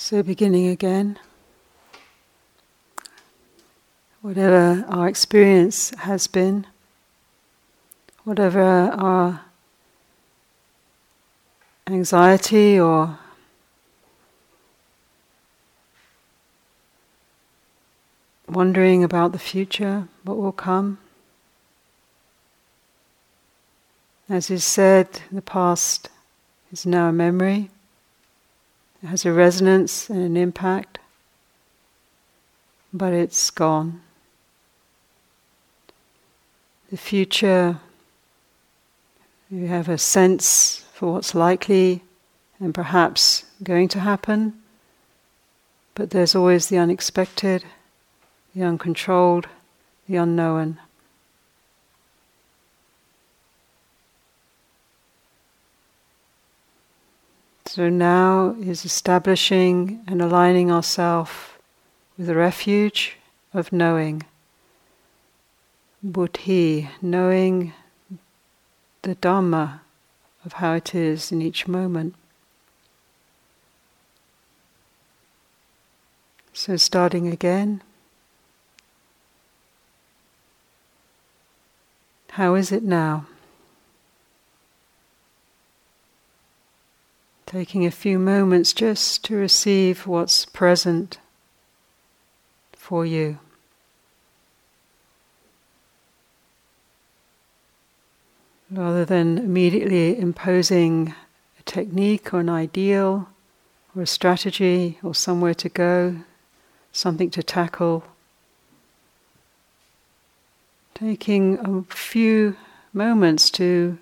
So, 0.00 0.22
beginning 0.22 0.68
again, 0.68 1.18
whatever 4.22 4.84
our 4.88 5.08
experience 5.08 5.90
has 5.98 6.28
been, 6.28 6.68
whatever 8.22 8.62
our 8.62 9.40
anxiety 11.88 12.78
or 12.78 13.18
wondering 18.48 19.02
about 19.02 19.32
the 19.32 19.38
future, 19.40 20.06
what 20.22 20.36
will 20.36 20.52
come. 20.52 20.98
As 24.28 24.48
is 24.48 24.62
said, 24.62 25.22
the 25.32 25.42
past 25.42 26.08
is 26.70 26.86
now 26.86 27.08
a 27.08 27.12
memory. 27.12 27.70
It 29.02 29.06
has 29.06 29.24
a 29.24 29.32
resonance 29.32 30.10
and 30.10 30.20
an 30.20 30.36
impact, 30.36 30.98
but 32.92 33.12
it's 33.12 33.50
gone. 33.50 34.02
The 36.90 36.96
future, 36.96 37.78
you 39.50 39.66
have 39.66 39.88
a 39.88 39.98
sense 39.98 40.84
for 40.94 41.12
what's 41.12 41.34
likely 41.34 42.02
and 42.58 42.74
perhaps 42.74 43.44
going 43.62 43.88
to 43.88 44.00
happen, 44.00 44.60
but 45.94 46.10
there's 46.10 46.34
always 46.34 46.66
the 46.66 46.78
unexpected, 46.78 47.64
the 48.54 48.64
uncontrolled, 48.64 49.46
the 50.08 50.16
unknown. 50.16 50.78
So 57.78 57.88
now 57.88 58.56
is 58.60 58.84
establishing 58.84 60.02
and 60.08 60.20
aligning 60.20 60.68
ourselves 60.68 61.30
with 62.16 62.26
the 62.26 62.34
refuge 62.34 63.16
of 63.54 63.72
knowing. 63.72 64.24
Buddho, 66.04 66.88
knowing 67.00 67.72
the 69.02 69.14
Dhamma 69.14 69.78
of 70.44 70.54
how 70.54 70.72
it 70.72 70.92
is 70.92 71.30
in 71.30 71.40
each 71.40 71.68
moment. 71.68 72.16
So, 76.52 76.76
starting 76.76 77.28
again, 77.28 77.80
how 82.30 82.56
is 82.56 82.72
it 82.72 82.82
now? 82.82 83.28
Taking 87.48 87.86
a 87.86 87.90
few 87.90 88.18
moments 88.18 88.74
just 88.74 89.24
to 89.24 89.34
receive 89.34 90.06
what's 90.06 90.44
present 90.44 91.16
for 92.74 93.06
you. 93.06 93.38
Rather 98.70 99.06
than 99.06 99.38
immediately 99.38 100.18
imposing 100.18 101.14
a 101.58 101.62
technique 101.62 102.34
or 102.34 102.40
an 102.40 102.50
ideal 102.50 103.30
or 103.96 104.02
a 104.02 104.06
strategy 104.06 104.98
or 105.02 105.14
somewhere 105.14 105.54
to 105.54 105.70
go, 105.70 106.18
something 106.92 107.30
to 107.30 107.42
tackle, 107.42 108.04
taking 110.92 111.58
a 111.60 111.94
few 111.94 112.58
moments 112.92 113.48
to 113.52 113.96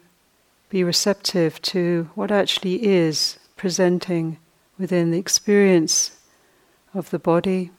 be 0.68 0.82
receptive 0.82 1.60
to 1.62 2.10
what 2.14 2.30
actually 2.30 2.86
is 2.86 3.38
presenting 3.56 4.38
within 4.78 5.10
the 5.10 5.18
experience 5.18 6.18
of 6.94 7.10
the 7.10 7.18
body, 7.18 7.70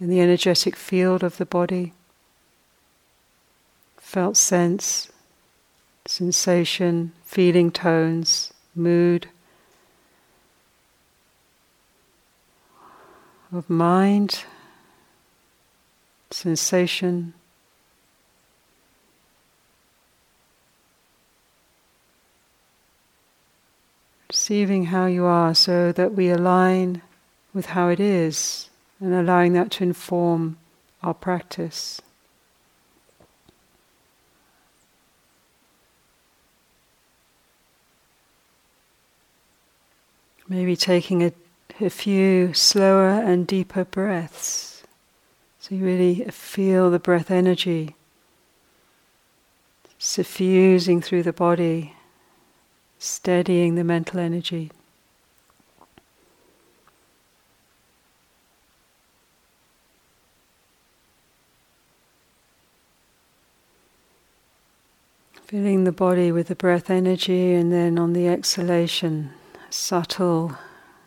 in 0.00 0.08
the 0.08 0.20
energetic 0.20 0.76
field 0.76 1.22
of 1.22 1.36
the 1.38 1.46
body. 1.46 1.92
Felt 3.96 4.36
sense, 4.36 5.10
sensation, 6.06 7.12
feeling 7.24 7.70
tones, 7.70 8.52
mood 8.74 9.28
of 13.52 13.70
mind, 13.70 14.44
sensation. 16.30 17.34
Receiving 24.30 24.86
how 24.86 25.06
you 25.06 25.24
are 25.24 25.54
so 25.54 25.92
that 25.92 26.14
we 26.14 26.30
align 26.30 27.02
with 27.52 27.66
how 27.66 27.88
it 27.88 28.00
is 28.00 28.70
and 29.00 29.14
allowing 29.14 29.52
that 29.52 29.70
to 29.72 29.84
inform 29.84 30.56
our 31.02 31.14
practice. 31.14 32.00
Maybe 40.48 40.76
taking 40.76 41.22
a, 41.22 41.32
a 41.80 41.90
few 41.90 42.52
slower 42.54 43.08
and 43.08 43.46
deeper 43.46 43.84
breaths. 43.84 44.82
So 45.58 45.74
you 45.74 45.84
really 45.84 46.24
feel 46.26 46.90
the 46.90 46.98
breath 46.98 47.30
energy 47.30 47.96
suffusing 49.98 51.00
through 51.00 51.22
the 51.22 51.32
body 51.32 51.94
steadying 53.04 53.74
the 53.74 53.84
mental 53.84 54.18
energy. 54.18 54.70
Filling 65.46 65.84
the 65.84 65.92
body 65.92 66.32
with 66.32 66.48
the 66.48 66.54
breath 66.56 66.88
energy, 66.88 67.52
and 67.52 67.70
then 67.70 67.98
on 67.98 68.14
the 68.14 68.26
exhalation, 68.26 69.30
subtle 69.68 70.56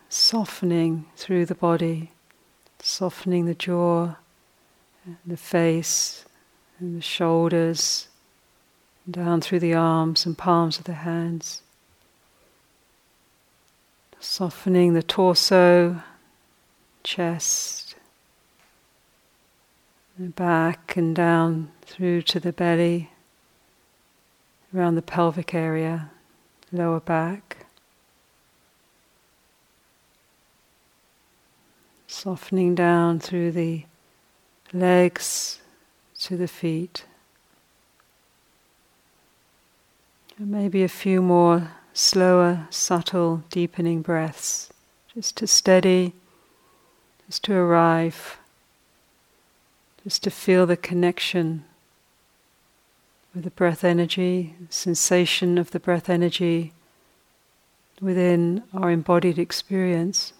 softening 0.08 1.06
through 1.16 1.47
the 1.47 1.56
body, 1.56 2.12
softening 2.79 3.46
the 3.46 3.56
jaw, 3.56 4.16
the 5.25 5.35
face, 5.35 6.25
and 6.79 6.96
the 6.96 7.02
shoulders, 7.02 8.08
down 9.09 9.41
through 9.41 9.59
the 9.59 9.74
arms 9.74 10.28
and 10.28 10.38
palms 10.38 10.78
of 10.78 10.84
the 10.84 10.94
hands. 10.94 11.64
Softening 14.19 14.94
the 14.94 15.03
torso, 15.03 16.01
chest, 17.03 17.95
the 20.17 20.29
back 20.29 20.97
and 20.97 21.16
down 21.16 21.72
through 21.83 22.23
to 22.23 22.39
the 22.39 22.51
belly, 22.51 23.11
around 24.75 24.95
the 24.95 25.01
pelvic 25.01 25.53
area, 25.53 26.09
lower 26.72 27.00
back. 27.00 27.66
Softening 32.07 32.73
down 32.73 33.19
through 33.19 33.51
the 33.51 33.85
legs 34.73 35.59
to 36.19 36.35
the 36.35 36.47
feet. 36.47 37.05
And 40.39 40.49
maybe 40.49 40.84
a 40.84 40.89
few 40.89 41.22
more 41.22 41.72
slower, 41.97 42.68
subtle, 42.69 43.44
deepening 43.50 44.03
breaths, 44.03 44.69
just 45.16 45.35
to 45.35 45.47
steady, 45.47 46.13
just 47.25 47.44
to 47.44 47.56
arrive, 47.56 48.38
just 50.03 50.22
to 50.22 50.30
feel 50.30 50.68
the 50.68 50.78
connection 50.78 51.66
with 53.34 53.44
the 53.44 53.50
breath 53.50 53.84
energy, 53.84 54.53
sensation 54.69 55.58
of 55.58 55.72
the 55.72 55.80
breath 55.80 56.08
energy 56.08 56.72
within 58.00 58.62
our 58.74 58.91
embodied 58.91 59.40
experience. 59.40 60.34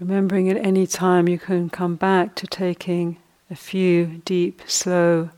Remembering 0.00 0.48
at 0.48 0.56
any 0.56 0.86
time 0.86 1.28
you 1.28 1.38
can 1.38 1.68
come 1.68 1.96
back 1.96 2.36
to 2.36 2.46
taking 2.46 3.16
a 3.50 3.56
few 3.56 4.22
deep, 4.24 4.62
slow, 4.66 5.30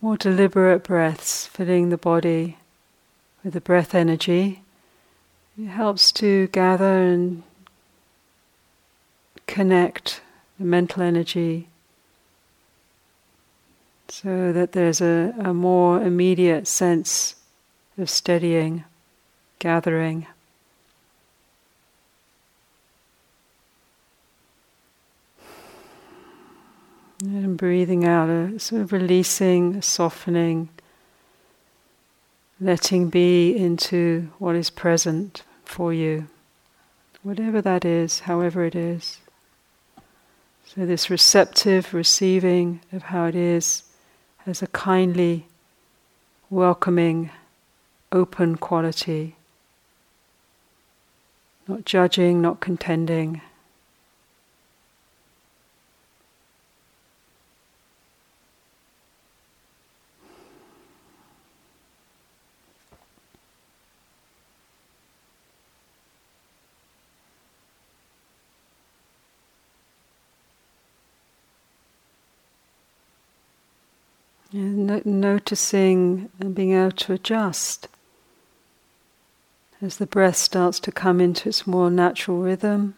more 0.00 0.16
deliberate 0.16 0.82
breaths, 0.82 1.46
filling 1.46 1.90
the 1.90 1.96
body 1.96 2.58
with 3.44 3.52
the 3.52 3.60
breath 3.60 3.94
energy, 3.94 4.62
it 5.56 5.66
helps 5.66 6.10
to 6.12 6.48
gather 6.48 7.02
and 7.02 7.44
connect 9.46 10.22
the 10.58 10.64
mental 10.64 11.02
energy 11.02 11.68
so 14.08 14.52
that 14.52 14.72
there's 14.72 15.00
a, 15.00 15.34
a 15.38 15.54
more 15.54 16.02
immediate 16.02 16.66
sense 16.66 17.36
of 17.96 18.10
steadying, 18.10 18.84
gathering. 19.58 20.26
And 27.20 27.56
breathing 27.56 28.04
out, 28.04 28.30
a 28.30 28.58
sort 28.60 28.82
of 28.82 28.92
releasing, 28.92 29.74
a 29.74 29.82
softening, 29.82 30.68
letting 32.60 33.08
be 33.08 33.56
into 33.56 34.30
what 34.38 34.54
is 34.54 34.70
present 34.70 35.42
for 35.64 35.92
you, 35.92 36.28
whatever 37.22 37.60
that 37.60 37.84
is, 37.84 38.20
however 38.20 38.64
it 38.64 38.76
is. 38.76 39.18
So, 40.64 40.86
this 40.86 41.10
receptive 41.10 41.92
receiving 41.92 42.80
of 42.92 43.04
how 43.04 43.24
it 43.26 43.34
is 43.34 43.82
has 44.44 44.62
a 44.62 44.66
kindly, 44.68 45.46
welcoming, 46.50 47.30
open 48.12 48.56
quality, 48.56 49.34
not 51.66 51.84
judging, 51.84 52.40
not 52.40 52.60
contending. 52.60 53.40
No- 74.88 75.02
noticing 75.04 76.30
and 76.40 76.54
being 76.54 76.72
able 76.72 76.92
to 76.92 77.12
adjust 77.12 77.88
as 79.80 79.98
the 79.98 80.06
breath 80.06 80.36
starts 80.36 80.80
to 80.80 80.92
come 80.92 81.20
into 81.20 81.48
its 81.48 81.66
more 81.66 81.90
natural 81.90 82.38
rhythm. 82.38 82.94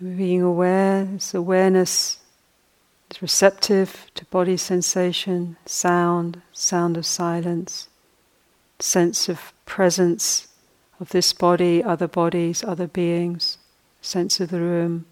Being 0.00 0.42
aware, 0.42 1.04
this 1.04 1.34
awareness 1.34 2.18
is 3.10 3.22
receptive 3.22 4.10
to 4.14 4.24
body 4.26 4.56
sensation, 4.56 5.56
sound, 5.66 6.42
sound 6.52 6.96
of 6.96 7.06
silence, 7.06 7.88
sense 8.78 9.28
of 9.28 9.52
presence 9.66 10.48
of 11.00 11.08
this 11.10 11.32
body, 11.32 11.82
other 11.82 12.08
bodies, 12.08 12.62
other 12.62 12.86
beings, 12.86 13.58
sense 14.00 14.40
of 14.40 14.50
the 14.50 14.60
room. 14.60 15.06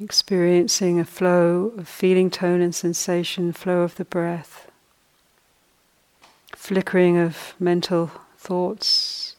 Experiencing 0.00 0.98
a 0.98 1.04
flow 1.04 1.72
of 1.76 1.86
feeling, 1.86 2.30
tone, 2.30 2.60
and 2.60 2.74
sensation, 2.74 3.52
flow 3.52 3.82
of 3.82 3.96
the 3.96 4.04
breath, 4.04 4.70
flickering 6.56 7.18
of 7.18 7.54
mental 7.60 8.10
thoughts, 8.38 9.36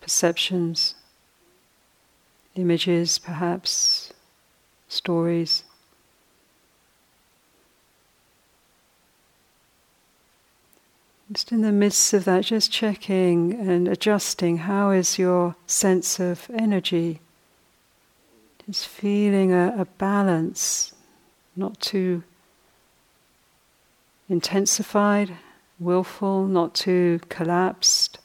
perceptions, 0.00 0.94
images, 2.54 3.18
perhaps 3.18 4.12
stories. 4.88 5.64
Just 11.32 11.50
in 11.50 11.62
the 11.62 11.72
midst 11.72 12.14
of 12.14 12.24
that, 12.26 12.44
just 12.44 12.70
checking 12.70 13.52
and 13.52 13.88
adjusting 13.88 14.58
how 14.58 14.90
is 14.90 15.18
your 15.18 15.56
sense 15.66 16.20
of 16.20 16.48
energy 16.54 17.20
just 18.66 18.88
feeling 18.88 19.52
a, 19.52 19.74
a 19.78 19.84
balance, 19.84 20.92
not 21.54 21.80
too 21.80 22.24
intensified, 24.28 25.36
willful, 25.78 26.46
not 26.46 26.74
too 26.74 27.20
collapsed, 27.28 28.18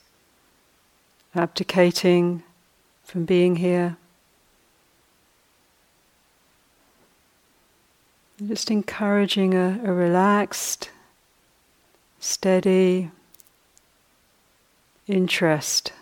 abdicating 1.35 2.41
from 3.03 3.25
being 3.25 3.57
here. 3.57 3.97
Just 8.47 8.71
encouraging 8.71 9.53
a, 9.53 9.79
a 9.83 9.93
relaxed, 9.93 10.89
steady 12.19 13.11
interest 15.07 15.93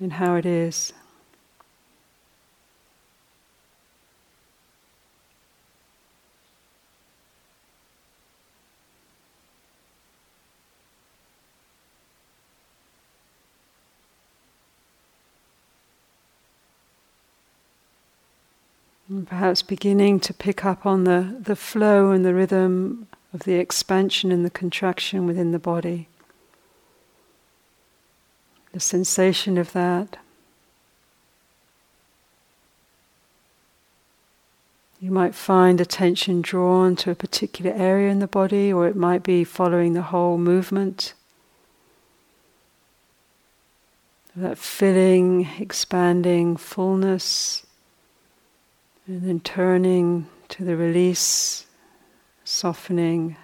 in 0.00 0.10
how 0.10 0.34
it 0.34 0.44
is. 0.44 0.92
Perhaps 19.26 19.62
beginning 19.62 20.18
to 20.20 20.34
pick 20.34 20.64
up 20.64 20.84
on 20.84 21.04
the, 21.04 21.38
the 21.40 21.54
flow 21.54 22.10
and 22.10 22.24
the 22.24 22.34
rhythm 22.34 23.06
of 23.32 23.44
the 23.44 23.54
expansion 23.54 24.32
and 24.32 24.44
the 24.44 24.50
contraction 24.50 25.26
within 25.26 25.52
the 25.52 25.60
body 25.60 26.08
the 28.76 28.80
sensation 28.80 29.56
of 29.56 29.72
that. 29.72 30.18
You 35.00 35.10
might 35.10 35.34
find 35.34 35.80
attention 35.80 36.42
drawn 36.42 36.94
to 36.96 37.10
a 37.10 37.14
particular 37.14 37.72
area 37.74 38.10
in 38.10 38.18
the 38.18 38.26
body, 38.26 38.70
or 38.70 38.86
it 38.86 38.94
might 38.94 39.22
be 39.22 39.44
following 39.44 39.94
the 39.94 40.02
whole 40.02 40.36
movement. 40.36 41.14
That 44.36 44.58
filling, 44.58 45.48
expanding 45.58 46.58
fullness, 46.58 47.64
and 49.06 49.22
then 49.22 49.40
turning 49.40 50.26
to 50.50 50.64
the 50.64 50.76
release, 50.76 51.64
softening, 52.44 53.38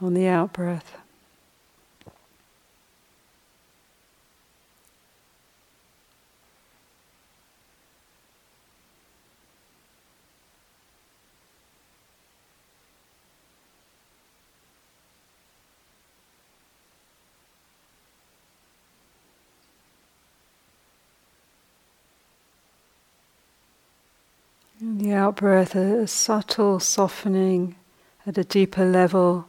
on 0.00 0.14
the 0.14 0.26
out 0.28 0.52
breath. 0.52 0.98
the 24.80 25.12
out 25.12 25.36
breath, 25.36 25.74
a, 25.74 26.06
subtle 26.06 26.78
softening 26.78 27.74
at 28.26 28.38
a 28.38 28.44
deeper 28.44 28.84
level 28.84 29.48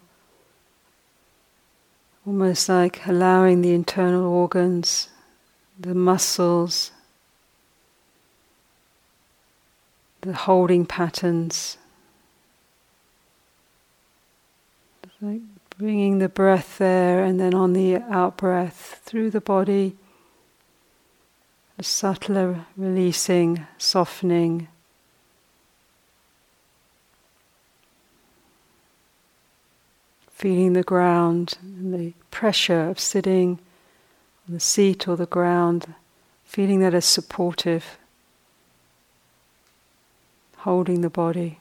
almost 2.30 2.70
like 2.70 3.08
allowing 3.08 3.64
the 3.64 3.74
internal 3.74 4.24
organs, 4.24 5.10
the 5.80 5.96
muscles, 5.96 6.92
the 10.22 10.34
holding 10.34 10.86
patterns, 10.86 11.80
like 15.20 15.42
bringing 15.76 16.20
the 16.20 16.30
breath 16.30 16.78
there 16.78 17.24
and 17.24 17.40
then 17.40 17.56
on 17.56 17.74
the 17.74 17.96
out 17.96 18.38
breath 18.38 19.02
through 19.04 19.32
the 19.32 19.42
body, 19.42 19.96
a 21.80 21.84
subtler 21.84 22.68
releasing, 22.78 23.66
softening. 23.80 24.68
Feeling 30.40 30.72
the 30.72 30.84
ground 30.84 31.58
and 31.62 31.94
the 31.94 32.14
pressure 32.32 32.88
of 32.90 32.98
sitting 32.98 33.60
on 34.48 34.54
the 34.54 34.60
seat 34.60 35.06
or 35.06 35.18
the 35.18 35.26
ground, 35.26 35.94
feeling 36.46 36.80
that 36.80 36.94
as 36.94 37.04
supportive, 37.04 37.98
holding 40.60 41.02
the 41.02 41.10
body. 41.10 41.60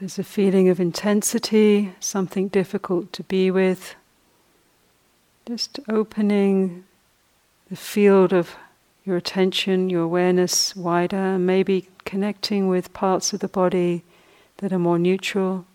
There's 0.00 0.18
a 0.18 0.24
feeling 0.24 0.70
of 0.70 0.80
intensity, 0.80 1.92
something 2.00 2.48
difficult 2.48 3.12
to 3.12 3.22
be 3.24 3.50
with, 3.50 3.94
just 5.46 5.78
opening 5.90 6.84
the 7.68 7.76
field 7.76 8.32
of 8.32 8.56
your 9.04 9.18
attention, 9.18 9.90
your 9.90 10.02
awareness 10.02 10.74
wider, 10.74 11.36
maybe 11.38 11.86
connecting 12.06 12.66
with 12.66 12.94
parts 12.94 13.34
of 13.34 13.40
the 13.40 13.48
body 13.48 14.02
that 14.56 14.72
are 14.72 14.78
more 14.78 14.98
neutral. 14.98 15.66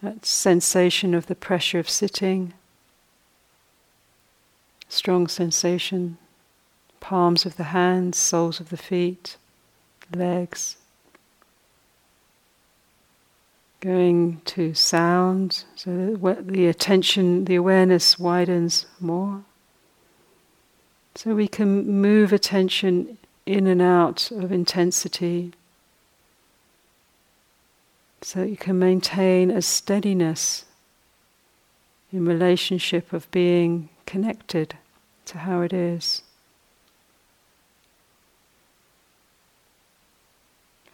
That 0.00 0.24
sensation 0.24 1.14
of 1.14 1.26
the 1.26 1.34
pressure 1.34 1.80
of 1.80 1.90
sitting, 1.90 2.54
strong 4.88 5.26
sensation, 5.26 6.16
palms 7.00 7.44
of 7.44 7.56
the 7.56 7.64
hands, 7.64 8.18
soles 8.18 8.60
of 8.60 8.68
the 8.68 8.76
feet, 8.76 9.36
legs. 10.14 10.76
Going 13.84 14.40
to 14.46 14.72
sound, 14.72 15.64
so 15.76 16.16
that 16.16 16.48
the 16.48 16.68
attention, 16.68 17.44
the 17.44 17.56
awareness 17.56 18.18
widens 18.18 18.86
more. 18.98 19.44
So 21.14 21.34
we 21.34 21.48
can 21.48 21.86
move 22.00 22.32
attention 22.32 23.18
in 23.44 23.66
and 23.66 23.82
out 23.82 24.30
of 24.30 24.50
intensity 24.50 25.52
so 28.22 28.40
that 28.40 28.48
you 28.48 28.56
can 28.56 28.78
maintain 28.78 29.50
a 29.50 29.60
steadiness 29.60 30.64
in 32.10 32.24
relationship 32.24 33.12
of 33.12 33.30
being 33.30 33.90
connected 34.06 34.78
to 35.26 35.36
how 35.36 35.60
it 35.60 35.74
is. 35.74 36.22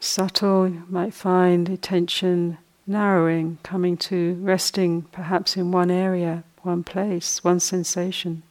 Subtle, 0.01 0.67
you 0.67 0.83
might 0.89 1.15
find 1.15 1.69
attention 1.69 2.59
narrowing, 2.91 3.57
coming 3.63 3.97
to 3.97 4.35
resting 4.41 5.03
perhaps 5.13 5.57
in 5.57 5.71
one 5.71 5.91
area, 5.91 6.43
one 6.63 6.83
place, 6.83 7.43
one 7.45 7.61
sensation. 7.61 8.43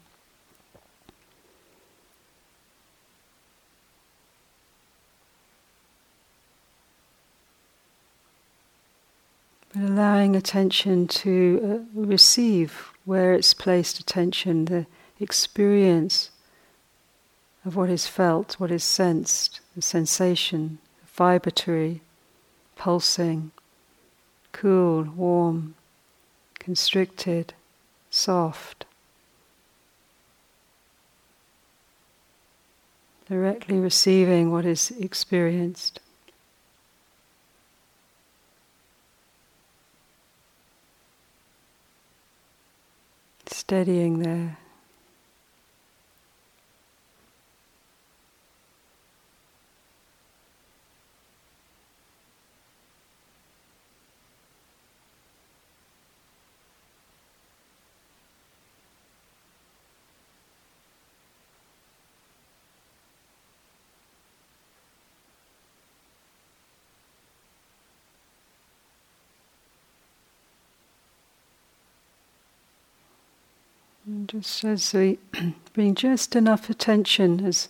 But 9.73 9.83
allowing 9.83 10.35
attention 10.35 11.07
to 11.07 11.85
uh, 11.95 11.99
receive 11.99 12.91
where 13.03 13.33
it's 13.33 13.53
placed 13.53 13.99
attention, 13.99 14.65
the 14.65 14.85
experience 15.19 16.31
of 17.65 17.75
what 17.75 17.89
is 17.89 18.07
felt, 18.07 18.53
what 18.59 18.71
is 18.71 18.85
sensed, 18.85 19.59
the 19.75 19.81
sensation, 19.81 20.79
vibratory, 21.05 22.01
pulsing, 22.77 23.51
cool, 24.51 25.03
warm, 25.03 25.75
constricted, 26.59 27.53
soft. 28.09 28.85
Directly 33.27 33.77
receiving 33.77 34.51
what 34.51 34.65
is 34.65 34.91
experienced. 34.99 35.99
steadying 43.69 44.23
there. 44.23 44.57
Just 74.29 74.63
as 74.63 74.93
we 74.93 75.17
bring 75.73 75.95
just 75.95 76.35
enough 76.35 76.69
attention, 76.69 77.43
as 77.43 77.67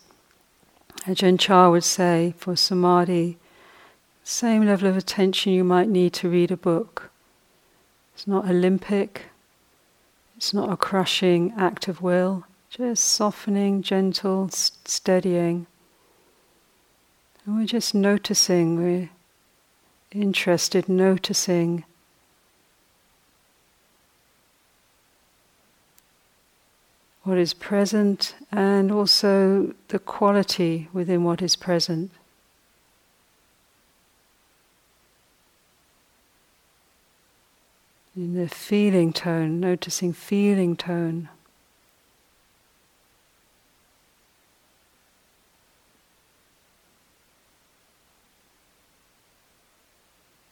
Ajahn 1.05 1.39
Chah 1.39 1.69
would 1.69 1.85
say, 1.85 2.33
for 2.37 2.57
samadhi, 2.57 3.37
same 4.25 4.65
level 4.65 4.89
of 4.89 4.97
attention 4.97 5.53
you 5.53 5.63
might 5.63 5.87
need 5.87 6.11
to 6.15 6.29
read 6.29 6.51
a 6.51 6.57
book. 6.57 7.11
It's 8.13 8.27
not 8.27 8.49
Olympic, 8.49 9.27
it's 10.35 10.53
not 10.53 10.69
a 10.69 10.75
crushing 10.75 11.53
act 11.55 11.87
of 11.87 12.01
will, 12.01 12.43
just 12.69 13.05
softening, 13.05 13.81
gentle, 13.81 14.49
steadying. 14.49 15.65
And 17.45 17.55
we're 17.55 17.67
just 17.67 17.95
noticing, 17.95 18.75
we're 18.75 19.09
interested, 20.11 20.89
noticing 20.89 21.85
what 27.23 27.37
is 27.37 27.53
present 27.53 28.35
and 28.51 28.91
also 28.91 29.73
the 29.89 29.99
quality 29.99 30.87
within 30.93 31.23
what 31.23 31.41
is 31.41 31.55
present. 31.55 32.11
In 38.15 38.33
the 38.33 38.49
feeling 38.49 39.13
tone, 39.13 39.59
noticing 39.59 40.13
feeling 40.13 40.75
tone. 40.75 41.29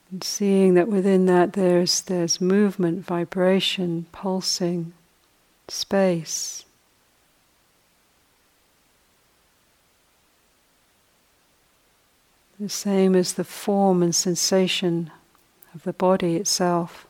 And 0.10 0.24
seeing 0.24 0.76
that 0.76 0.88
within 0.88 1.26
that 1.26 1.54
there's 1.54 2.02
there's 2.02 2.40
movement, 2.40 3.06
vibration, 3.06 4.06
pulsing, 4.14 4.94
space. 5.68 6.66
The 12.60 12.70
same 12.70 13.16
as 13.16 13.34
the 13.34 13.44
form 13.44 14.02
and 14.02 14.16
sensation 14.16 15.12
of 15.76 15.84
the 15.84 15.94
body 15.94 16.36
itself. 16.38 17.06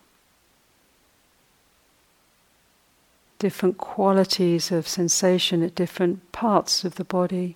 Different 3.40 3.78
qualities 3.78 4.72
of 4.72 4.88
sensation 4.88 5.64
at 5.64 5.76
different 5.76 6.32
parts 6.32 6.84
of 6.84 6.96
the 6.96 7.06
body. 7.06 7.56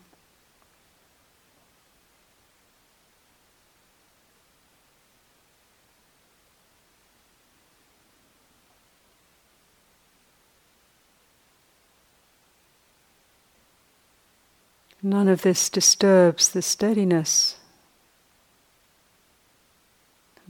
None 15.03 15.27
of 15.27 15.41
this 15.41 15.69
disturbs 15.69 16.49
the 16.49 16.61
steadiness 16.61 17.57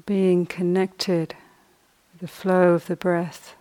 being 0.05 0.46
connected 0.46 1.36
with 2.12 2.22
the 2.22 2.27
flow 2.27 2.74
of 2.74 2.88
the 2.88 2.96
breath. 2.96 3.55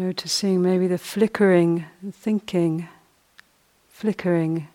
Noticing 0.00 0.62
maybe 0.62 0.86
the 0.86 0.96
flickering, 0.96 1.84
thinking, 2.10 2.88
flickering 3.90 4.68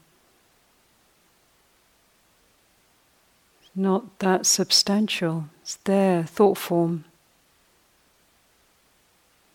not 3.76 4.20
that 4.20 4.46
substantial. 4.46 5.46
It's 5.64 5.78
there, 5.78 6.26
thought 6.26 6.60
form. 6.60 7.06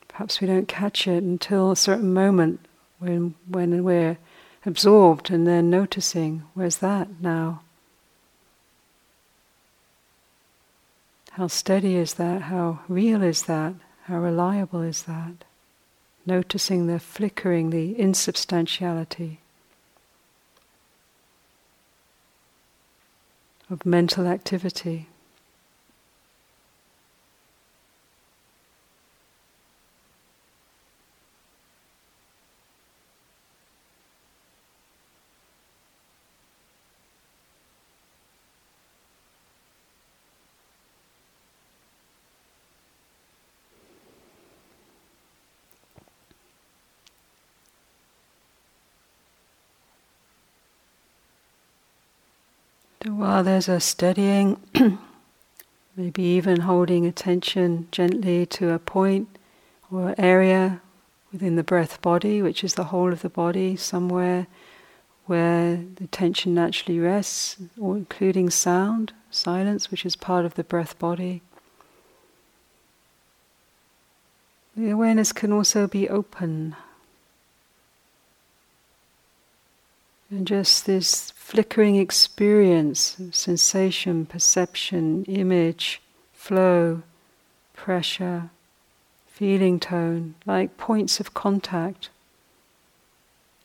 Perhaps 0.09 0.41
we 0.41 0.49
don't 0.49 0.67
catch 0.67 1.07
it 1.07 1.23
until 1.23 1.71
a 1.71 1.77
certain 1.77 2.13
moment 2.13 2.67
when, 2.99 3.37
when 3.47 3.85
we're 3.85 4.19
absorbed 4.67 5.31
and 5.31 5.47
then 5.47 5.71
noticing, 5.71 6.43
where's 6.55 6.79
that 6.79 7.21
now? 7.21 7.63
How 11.31 11.47
steady 11.47 11.95
is 11.95 12.15
that? 12.15 12.43
How 12.43 12.81
real 12.89 13.23
is 13.23 13.45
that? 13.45 13.75
How 14.07 14.19
reliable 14.19 14.83
is 14.83 15.05
that? 15.05 15.45
Noticing 16.31 16.87
the 16.87 17.01
flickering, 17.01 17.71
the 17.71 17.99
insubstantiality. 17.99 19.41
of 23.69 23.85
mental 23.87 24.27
activity. 24.27 25.09
While 53.21 53.45
there's 53.45 53.69
a 53.69 53.81
steadying, 53.81 54.59
maybe 55.95 56.23
even 56.23 56.61
holding 56.61 57.05
attention 57.05 57.87
gently 57.93 58.47
to 58.47 58.71
a 58.71 58.79
point 58.79 59.29
or 59.91 60.15
area 60.17 60.81
within 61.31 61.57
the 61.57 61.63
breath 61.63 62.01
body, 62.01 62.41
which 62.41 62.65
is 62.65 62.77
the 62.77 62.85
whole 62.85 63.13
of 63.13 63.21
the 63.21 63.29
body, 63.29 63.77
somewhere 63.77 64.47
where 65.27 65.85
the 65.97 66.07
tension 66.07 66.55
naturally 66.55 66.99
rests, 66.99 67.59
or 67.79 67.95
including 67.95 68.49
sound, 68.49 69.13
silence, 69.31 69.91
which 69.91 70.07
is 70.07 70.17
part 70.17 70.47
of 70.47 70.55
the 70.55 70.65
breath 70.65 70.99
body. 70.99 71.43
The 74.75 74.89
awareness 74.89 75.31
can 75.33 75.53
also 75.53 75.87
be 75.87 76.09
open. 76.09 76.75
And 80.31 80.47
just 80.47 80.87
this 80.87 81.33
flickering 81.33 81.97
experience 81.97 83.17
sensation, 83.33 84.27
perception, 84.27 85.25
image, 85.25 86.01
flow, 86.33 87.03
pressure, 87.75 88.51
feeling 89.27 89.81
tone, 89.81 90.37
like 90.47 90.77
points 90.77 91.19
of 91.19 91.35
contact, 91.35 92.11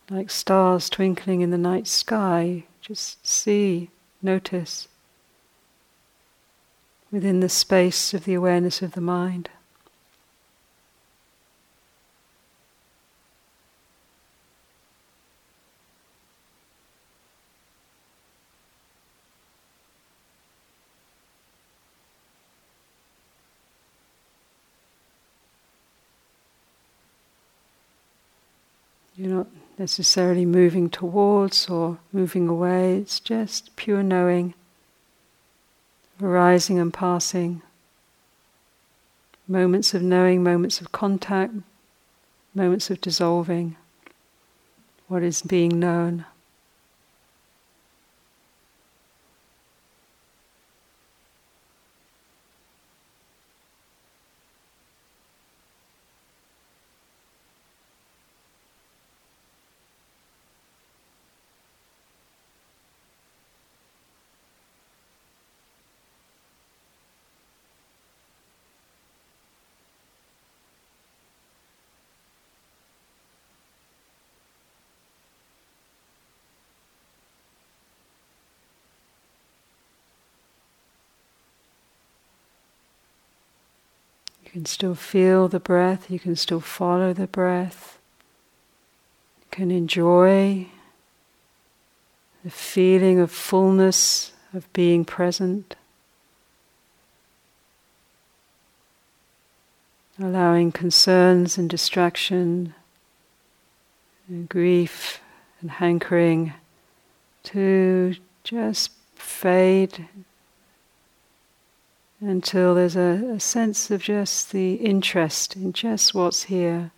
like 0.09 0.31
stars 0.31 0.89
twinkling 0.89 1.41
in 1.41 1.51
the 1.51 1.57
night 1.57 1.85
sky. 1.85 2.63
Just 2.81 3.25
see, 3.25 3.89
notice 4.21 4.87
within 7.11 7.39
the 7.39 7.49
space 7.49 8.13
of 8.13 8.25
the 8.25 8.33
awareness 8.33 8.81
of 8.81 8.91
the 8.91 9.01
mind. 9.01 9.49
You're 29.25 29.37
not 29.37 29.47
necessarily 29.79 30.45
moving 30.45 30.87
towards 30.87 31.67
or 31.67 31.97
moving 32.11 32.47
away, 32.47 32.97
it's 32.97 33.19
just 33.19 33.75
pure 33.75 34.03
knowing, 34.03 34.53
arising 36.21 36.77
and 36.77 36.93
passing. 36.93 37.63
Moments 39.47 39.95
of 39.95 40.03
knowing, 40.03 40.43
moments 40.43 40.79
of 40.79 40.91
contact, 40.91 41.55
moments 42.53 42.91
of 42.91 43.01
dissolving 43.01 43.77
what 45.07 45.23
is 45.23 45.41
being 45.41 45.79
known. 45.79 46.25
Can 84.55 84.65
still 84.65 84.95
feel 84.95 85.49
the 85.49 85.59
breath, 85.59 86.09
you 86.09 86.17
can 86.17 86.33
still 86.33 86.61
follow 86.61 87.11
the 87.11 87.27
breath. 87.27 87.99
You 89.41 89.47
can 89.51 89.69
enjoy 89.69 90.67
the 92.41 92.49
feeling 92.49 93.19
of 93.19 93.29
fullness 93.31 94.31
of 94.53 94.71
being 94.71 95.03
present. 95.03 95.75
Allowing 100.17 100.71
concerns 100.71 101.57
and 101.57 101.69
distraction 101.69 102.73
and 104.29 104.47
grief 104.47 105.19
and 105.59 105.69
hankering 105.69 106.53
to 107.43 108.15
just 108.45 108.91
fade 109.15 110.07
until 112.27 112.73
there's 112.73 112.95
a, 112.95 113.35
a, 113.35 113.39
sense 113.39 113.91
of 113.91 114.01
just 114.01 114.51
the 114.51 114.75
interest 114.75 115.55
in 115.55 115.73
just 115.73 116.13
what's 116.13 116.43
here, 116.43 116.91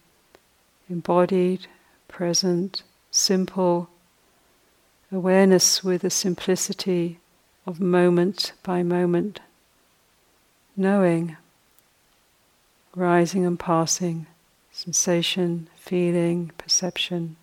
embodied, 0.90 1.68
present, 2.08 2.84
simple, 3.12 3.90
awareness 5.12 5.84
with 5.84 6.02
the 6.02 6.10
simplicity 6.10 7.20
of 7.66 7.80
moment 7.80 8.54
by 8.64 8.84
moment, 8.84 9.40
knowing, 10.76 11.36
rising 12.96 13.46
and 13.46 13.60
passing, 13.60 14.28
sensation, 14.72 15.68
feeling, 15.76 16.52
perception. 16.58 17.36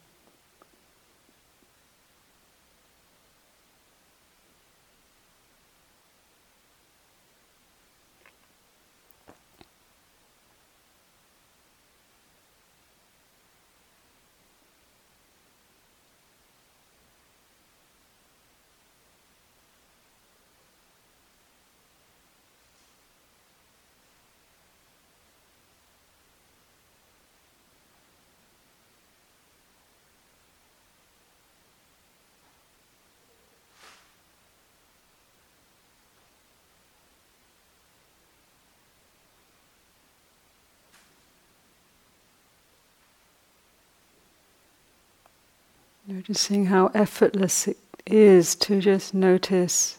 Noticing 46.06 46.66
how 46.66 46.88
effortless 46.88 47.66
it 47.66 47.78
is 48.06 48.54
to 48.56 48.78
just 48.80 49.14
notice 49.14 49.96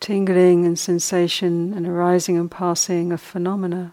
tingling 0.00 0.66
and 0.66 0.76
sensation 0.76 1.72
and 1.72 1.86
arising 1.86 2.36
and 2.36 2.50
passing 2.50 3.12
of 3.12 3.20
phenomena. 3.20 3.92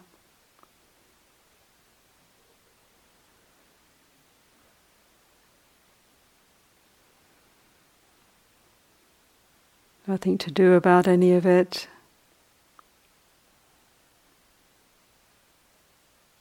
Nothing 10.07 10.39
to 10.39 10.49
do 10.49 10.73
about 10.73 11.07
any 11.07 11.33
of 11.33 11.45
it. 11.45 11.87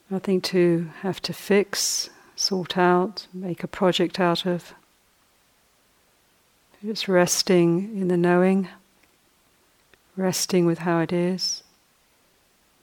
Nothing 0.08 0.40
to 0.40 0.88
have 1.02 1.20
to 1.20 1.34
fix 1.34 2.08
sort 2.38 2.78
out, 2.78 3.26
make 3.32 3.64
a 3.64 3.68
project 3.68 4.20
out 4.20 4.46
of. 4.46 4.72
Just 6.84 7.08
resting 7.08 7.98
in 8.00 8.08
the 8.08 8.16
knowing, 8.16 8.68
resting 10.16 10.64
with 10.64 10.78
how 10.78 11.00
it 11.00 11.12
is, 11.12 11.64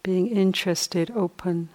being 0.03 0.27
interested, 0.27 1.09
open. 1.15 1.69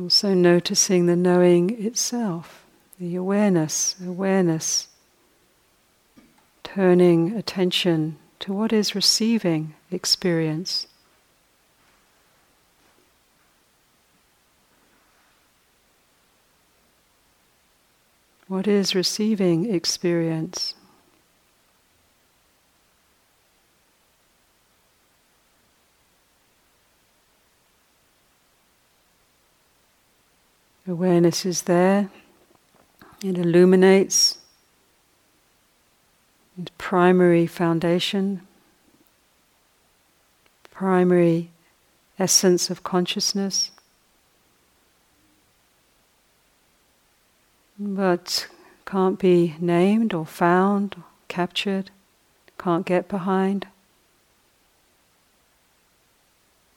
Also 0.00 0.32
noticing 0.32 1.04
the 1.04 1.14
knowing 1.14 1.84
itself, 1.84 2.64
the 2.98 3.16
awareness, 3.16 3.96
awareness, 4.02 4.88
turning 6.64 7.36
attention 7.36 8.16
to 8.38 8.50
what 8.50 8.72
is 8.72 8.94
receiving 8.94 9.74
experience. 9.90 10.86
What 18.48 18.66
is 18.66 18.94
receiving 18.94 19.72
experience? 19.72 20.74
Awareness 30.90 31.46
is 31.46 31.62
there, 31.62 32.10
it 33.22 33.38
illuminates, 33.38 34.38
it's 36.58 36.72
primary 36.78 37.46
foundation, 37.46 38.40
primary 40.72 41.50
essence 42.18 42.70
of 42.70 42.82
consciousness. 42.82 43.70
but 47.78 48.48
can't 48.84 49.20
be 49.20 49.54
named 49.60 50.12
or 50.12 50.26
found, 50.26 50.96
or 50.98 51.04
captured, 51.28 51.92
can't 52.58 52.84
get 52.84 53.08
behind, 53.08 53.68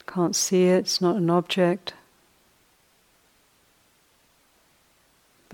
can't 0.05 0.35
see 0.35 0.65
it, 0.65 0.81
it's 0.81 1.01
not 1.01 1.15
an 1.15 1.31
object. 1.31 1.95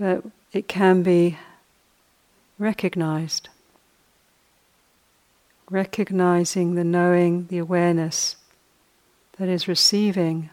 But 0.00 0.24
it 0.54 0.66
can 0.66 1.02
be 1.02 1.38
recognized. 2.58 3.50
Recognizing 5.70 6.74
the 6.74 6.84
knowing, 6.84 7.48
the 7.48 7.58
awareness 7.58 8.36
that 9.36 9.46
is 9.46 9.68
receiving 9.68 10.48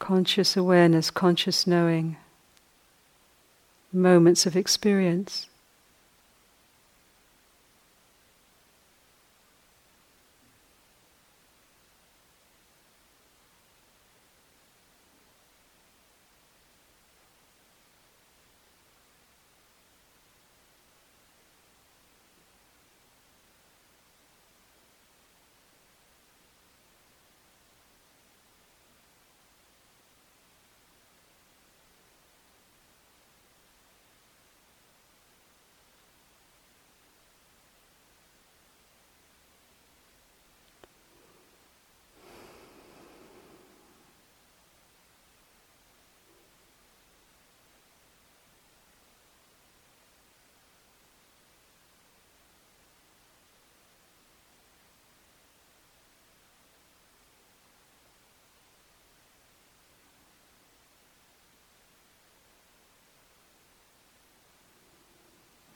conscious 0.00 0.56
awareness, 0.56 1.12
conscious 1.12 1.64
knowing, 1.64 2.16
moments 3.92 4.46
of 4.46 4.56
experience. 4.56 5.49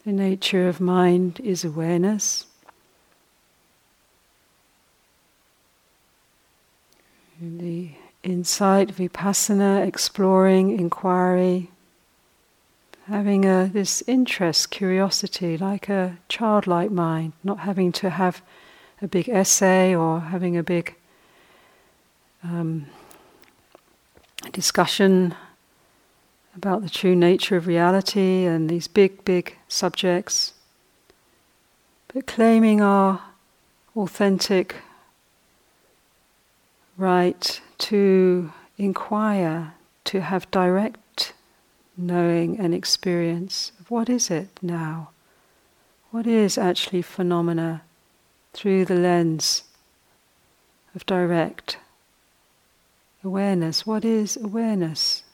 The 0.05 0.13
nature 0.13 0.69
of 0.69 0.81
mind 0.81 1.41
is 1.41 1.65
awareness. 1.65 2.47
The 7.41 7.93
insight, 8.23 8.89
vipassana, 8.89 9.87
exploring, 9.87 10.79
inquiry, 10.79 11.71
having 13.07 13.47
a, 13.47 13.71
this 13.73 14.03
interest, 14.07 14.71
curiosity, 14.71 15.57
like 15.57 15.89
a 15.89 16.19
childlike 16.29 16.91
mind, 16.91 17.33
not 17.43 17.61
having 17.61 17.91
to 17.93 18.11
have 18.11 18.43
a 19.01 19.09
big 19.09 19.31
essay 19.31 19.95
or 19.95 20.21
having 20.21 20.55
a 20.57 20.63
big 20.63 20.95
um, 22.43 22.87
discussion 24.53 25.35
about 26.57 26.83
the 26.83 26.91
true 26.91 27.17
nature 27.17 27.57
of 27.57 27.67
reality 27.67 28.45
and 28.45 28.71
these 28.71 28.87
big, 28.87 29.25
big 29.25 29.57
subjects, 29.69 30.53
but 32.13 32.27
claiming 32.27 32.81
our 32.81 33.21
authentic 33.97 34.77
right 36.97 37.61
to 37.79 38.53
inquire, 38.79 39.75
to 40.05 40.21
have 40.21 40.51
direct 40.51 41.33
knowing 41.97 42.59
and 42.59 42.75
experience 42.75 43.73
of 43.81 43.91
what 43.91 44.09
is 44.09 44.31
it 44.31 44.49
now? 44.63 45.11
What 46.11 46.27
is 46.27 46.57
actually 46.59 47.03
phenomena 47.03 47.83
through 48.53 48.85
the 48.85 48.95
lens 48.95 49.65
of 50.95 51.05
direct 51.07 51.79
awareness? 53.25 53.85
What 53.87 54.05
is 54.05 54.37
awareness? 54.37 55.25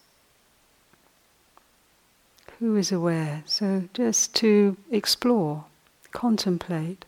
Who 2.61 2.77
is 2.77 2.92
aware? 2.92 3.42
So 3.46 3.88
just 3.94 4.35
to 4.37 4.77
explore, 4.90 5.64
contemplate. 6.12 7.07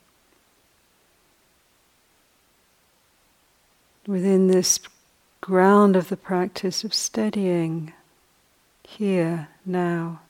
Within 4.06 4.48
this 4.48 4.80
ground 5.42 5.94
of 5.94 6.08
the 6.08 6.16
practice 6.16 6.84
of 6.84 6.94
steadying 6.94 7.92
here, 8.82 9.48
now, 9.66 10.20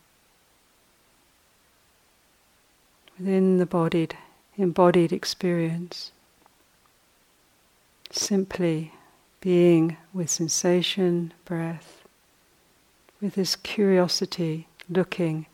within 3.16 3.58
the 3.58 3.66
bodied, 3.66 4.16
embodied 4.58 5.12
experience, 5.12 6.10
simply 8.10 8.92
being 9.40 9.96
with 10.12 10.30
sensation, 10.30 11.32
breath, 11.44 12.02
with 13.20 13.36
this 13.36 13.54
curiosity 13.54 14.66
looking, 14.88 15.46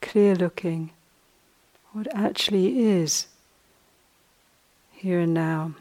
clear 0.00 0.34
looking, 0.34 0.90
what 1.92 2.06
actually 2.14 2.80
is 2.88 3.26
here 4.92 5.20
and 5.20 5.34
now. 5.34 5.74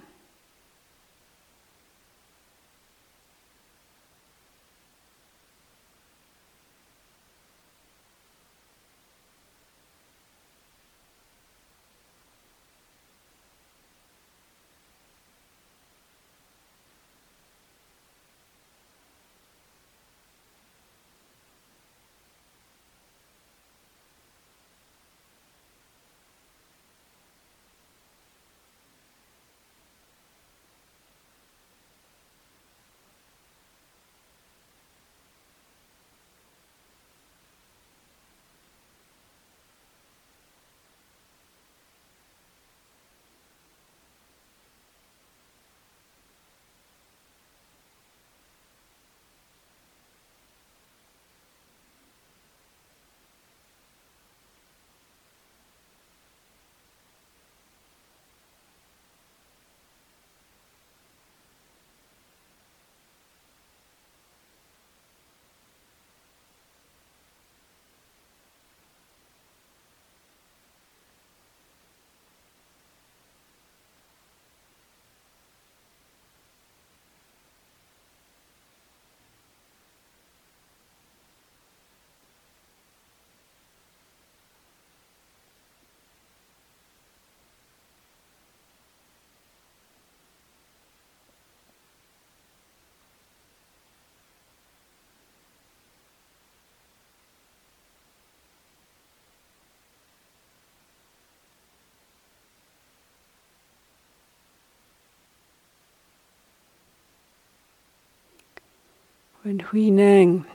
When 109.43 109.57
Huineng 109.57 110.45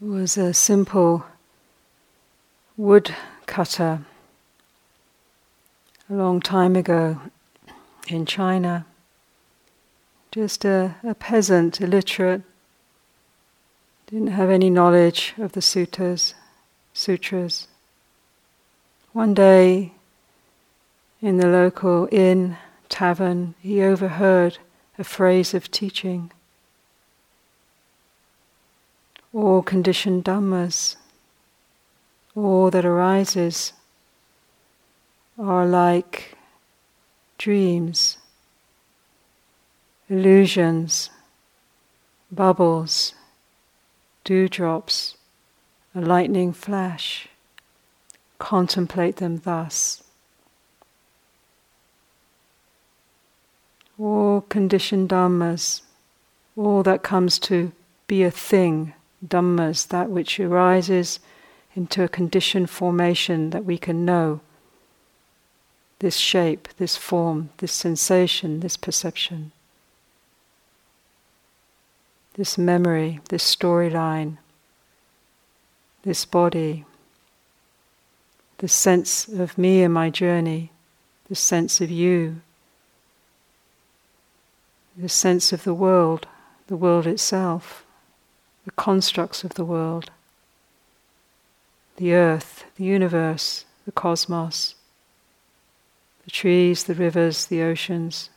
was 0.00 0.38
a 0.38 0.54
simple 0.54 1.24
wood 2.76 3.12
cutter 3.46 4.02
a 6.08 6.14
long 6.14 6.40
time 6.40 6.76
ago 6.76 7.20
in 8.06 8.24
China. 8.24 8.86
Just 10.30 10.64
a, 10.64 10.94
a 11.02 11.16
peasant, 11.16 11.80
illiterate, 11.80 12.42
didn't 14.06 14.28
have 14.28 14.50
any 14.50 14.70
knowledge 14.70 15.34
of 15.38 15.52
the 15.52 15.60
suttas, 15.60 16.34
sutras. 16.92 17.66
One 19.12 19.34
day, 19.34 19.92
in 21.20 21.38
the 21.38 21.48
local 21.48 22.08
inn, 22.12 22.58
tavern, 22.88 23.56
he 23.60 23.82
overheard 23.82 24.58
a 24.96 25.02
phrase 25.02 25.52
of 25.52 25.68
teaching 25.72 26.30
all 29.36 29.60
conditioned 29.60 30.24
dhammas, 30.24 30.96
all 32.34 32.70
that 32.70 32.86
arises, 32.86 33.74
are 35.38 35.66
like 35.66 36.38
dreams, 37.36 38.16
illusions, 40.08 41.10
bubbles, 42.32 43.12
dewdrops, 44.24 45.18
a 45.94 46.00
lightning 46.00 46.54
flash. 46.54 47.28
Contemplate 48.38 49.16
them 49.16 49.42
thus. 49.44 50.02
All 53.98 54.40
conditioned 54.48 55.10
dhammas, 55.10 55.82
all 56.56 56.82
that 56.84 57.02
comes 57.02 57.38
to 57.40 57.72
be 58.06 58.22
a 58.22 58.30
thing, 58.30 58.94
dhammas, 59.28 59.88
that 59.88 60.10
which 60.10 60.38
arises 60.38 61.20
into 61.74 62.02
a 62.02 62.08
conditioned 62.08 62.70
formation 62.70 63.50
that 63.50 63.64
we 63.64 63.78
can 63.78 64.04
know. 64.04 64.40
This 65.98 66.16
shape, 66.16 66.68
this 66.78 66.96
form, 66.96 67.50
this 67.58 67.72
sensation, 67.72 68.60
this 68.60 68.76
perception, 68.76 69.52
this 72.34 72.58
memory, 72.58 73.20
this 73.30 73.56
storyline, 73.56 74.36
this 76.02 76.24
body, 76.24 76.84
the 78.58 78.68
sense 78.68 79.26
of 79.28 79.56
me 79.56 79.82
and 79.82 79.92
my 79.92 80.10
journey, 80.10 80.70
the 81.28 81.34
sense 81.34 81.80
of 81.80 81.90
you, 81.90 82.40
the 84.96 85.08
sense 85.08 85.52
of 85.52 85.64
the 85.64 85.74
world, 85.74 86.26
the 86.68 86.76
world 86.76 87.06
itself 87.06 87.85
the 88.66 88.72
constructs 88.72 89.44
of 89.44 89.54
the 89.54 89.64
world, 89.64 90.10
the 91.96 92.12
earth, 92.12 92.64
the 92.76 92.84
universe, 92.84 93.64
the 93.86 93.92
cosmos, 93.92 94.74
the 96.24 96.30
trees, 96.30 96.84
the 96.84 96.94
rivers, 96.94 97.46
the 97.46 97.62
oceans, 97.62 98.28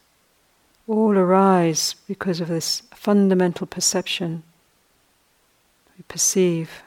all 0.88 1.18
arise 1.18 1.96
because 2.08 2.40
of 2.40 2.48
this 2.48 2.84
fundamental 2.94 3.66
perception. 3.66 4.44
We 5.98 6.04
perceive. 6.08 6.84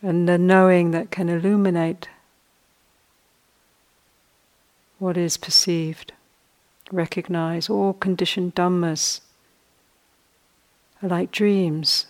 And 0.00 0.28
the 0.28 0.38
knowing 0.38 0.92
that 0.92 1.10
can 1.10 1.28
illuminate 1.28 2.08
what 5.00 5.16
is 5.16 5.36
perceived, 5.36 6.12
recognize 6.92 7.68
all 7.68 7.94
conditioned 7.94 8.54
dhammas 8.54 9.20
are 11.02 11.08
like 11.08 11.32
dreams. 11.32 12.06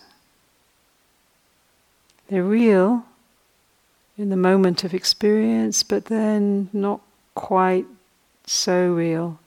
They're 2.29 2.43
real 2.43 3.05
in 4.17 4.29
the 4.29 4.37
moment 4.37 4.83
of 4.83 4.93
experience, 4.93 5.83
but 5.83 6.05
then 6.05 6.69
not 6.71 7.01
quite 7.35 7.85
so 8.45 8.91
real. 8.91 9.39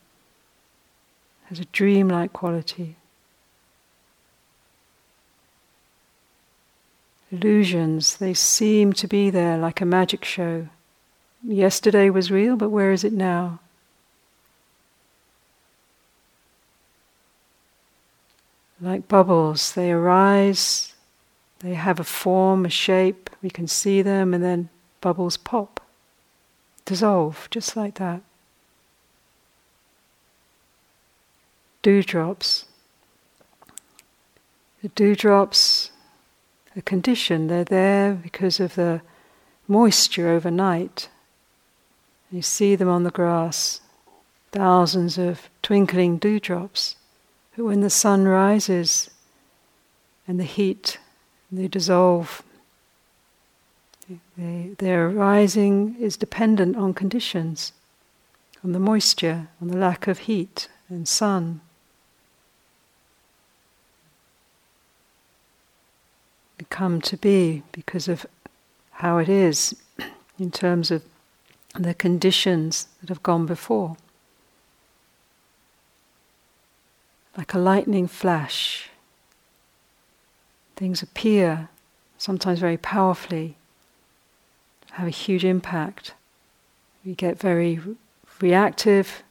Has 1.47 1.61
a 1.61 1.65
dreamlike 1.67 2.33
quality. 2.33 2.97
Illusions, 7.31 8.17
they 8.19 8.35
seem 8.35 8.93
to 8.95 9.09
be 9.09 9.31
there 9.31 9.59
like 9.59 9.81
a 9.81 9.87
magic 9.87 10.25
show. 10.25 10.69
Yesterday 11.43 12.09
was 12.11 12.31
real, 12.31 12.57
but 12.57 12.71
where 12.71 12.93
is 12.93 13.05
it 13.05 13.13
now? 13.13 13.61
Like 18.85 19.09
bubbles. 19.09 19.73
They 19.73 19.91
arise, 19.91 20.95
they 21.61 21.75
have 21.75 21.99
a 21.99 22.05
form, 22.05 22.67
a 22.67 22.71
shape, 22.71 23.31
we 23.43 23.51
can 23.51 23.67
see 23.67 24.03
them, 24.03 24.35
and 24.35 24.45
then 24.45 24.69
bubbles 25.01 25.37
pop, 25.37 25.81
dissolve, 26.85 27.49
just 27.51 27.77
like 27.77 27.97
that. 27.97 28.21
Dewdrops. 31.83 32.67
The 34.83 34.89
dewdrops, 34.91 35.91
a 36.77 36.83
condition, 36.83 37.47
they're 37.47 37.65
there 37.65 38.13
because 38.15 38.61
of 38.61 38.75
the 38.75 39.01
moisture 39.67 40.29
overnight. 40.29 41.09
You 42.31 42.43
see 42.43 42.77
them 42.77 42.89
on 42.89 43.05
the 43.05 43.11
grass, 43.11 43.81
thousands 44.53 45.17
of 45.17 45.49
twinkling 45.63 46.19
dewdrops. 46.19 46.97
But 47.57 47.65
when 47.65 47.81
the 47.81 47.91
sun 47.91 48.25
rises 48.25 49.11
and 50.27 50.41
the 50.41 50.45
heat, 50.45 50.99
they 51.53 51.69
dissolve. 51.69 52.43
They, 54.37 54.73
their 54.79 55.09
rising 55.09 55.97
is 56.01 56.17
dependent 56.17 56.77
on 56.77 56.95
conditions, 56.95 57.73
on 58.63 58.73
the 58.73 58.79
moisture, 58.79 59.49
on 59.61 59.69
the 59.69 59.77
lack 59.77 60.07
of 60.09 60.21
heat 60.21 60.69
and 60.89 61.07
sun. 61.07 61.61
They 66.59 66.67
come 66.69 67.01
to 67.03 67.17
be 67.17 67.63
because 67.73 68.09
of 68.09 68.27
how 68.93 69.19
it 69.19 69.29
is 69.29 69.77
in 70.39 70.51
terms 70.51 70.91
of 70.91 71.03
the 71.79 71.95
conditions 71.95 72.89
that 73.01 73.09
have 73.09 73.23
gone 73.23 73.47
before. 73.47 73.97
Like 77.37 77.55
a 77.55 77.59
lightning 77.59 78.07
flash. 78.07 78.91
Things 80.77 81.03
appear, 81.03 81.69
sometimes 82.19 82.59
very 82.59 82.77
powerfully, 82.77 83.57
have 84.93 85.07
a 85.07 85.11
huge 85.11 85.45
impact. 85.45 86.15
We 87.05 87.15
get 87.15 87.39
very 87.39 87.81
reactive, 88.41 89.23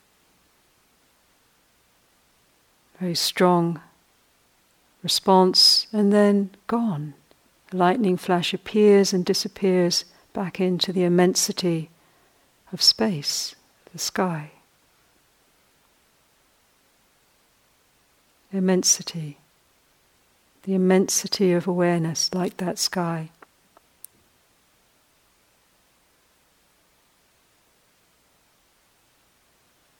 very 2.99 3.15
strong 3.15 3.81
response, 5.01 5.87
and 5.91 6.13
then 6.13 6.51
gone. 6.67 7.13
The 7.71 7.77
lightning 7.77 8.17
flash 8.17 8.53
appears 8.53 9.13
and 9.13 9.25
disappears 9.25 10.05
back 10.31 10.59
into 10.59 10.93
the 10.93 11.03
immensity 11.03 11.89
of 12.71 12.81
space, 12.81 13.55
the 13.91 13.99
sky. 13.99 14.52
Immensity, 18.53 19.37
the 20.63 20.75
immensity 20.75 21.51
of 21.51 21.67
awareness, 21.67 22.33
like 22.33 22.57
that 22.57 22.77
sky. 22.77 23.29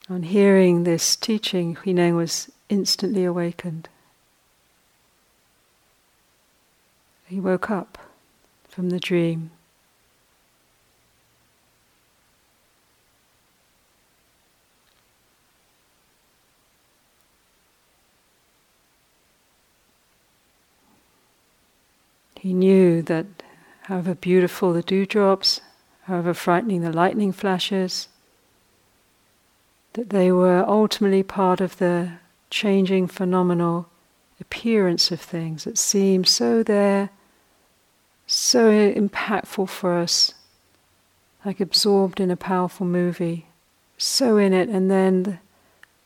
On 0.10 0.24
hearing 0.24 0.84
this 0.84 1.16
teaching, 1.16 1.76
Huineng 1.76 2.16
was 2.16 2.52
instantly 2.70 3.24
awakened. 3.24 3.90
He 7.26 7.40
woke 7.40 7.72
up 7.72 7.98
from 8.68 8.90
the 8.90 9.00
dream. 9.00 9.52
He 22.44 22.54
knew 22.54 23.02
that 23.04 23.26
however 23.84 24.16
beautiful 24.16 24.74
the 24.74 24.82
dewdrops, 24.82 25.62
however 26.08 26.34
frightening 26.34 26.82
the 26.82 26.92
lightning 26.92 27.32
flashes, 27.32 28.10
that 29.94 30.10
they 30.10 30.30
were 30.30 30.66
ultimately 30.68 31.24
part 31.24 31.62
of 31.62 31.78
the 31.78 32.16
changing 32.50 33.08
phenomenal 33.08 33.88
appearance 34.42 35.10
of 35.10 35.22
things 35.22 35.64
that 35.64 35.78
seem 35.78 36.26
so 36.26 36.64
there, 36.64 37.12
so 38.28 38.70
impactful 38.92 39.70
for 39.70 39.94
us, 39.94 40.34
like 41.46 41.62
absorbed 41.62 42.20
in 42.20 42.30
a 42.30 42.36
powerful 42.36 42.86
movie, 42.86 43.48
so 43.98 44.36
in 44.36 44.52
it, 44.52 44.68
and 44.68 44.92
then 44.92 45.24
the 45.24 45.40